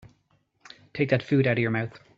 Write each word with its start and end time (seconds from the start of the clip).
Take 0.95 1.09
that 1.09 1.21
food 1.21 1.45
out 1.45 1.59
of 1.59 1.61
your 1.61 1.69
mouth. 1.69 1.99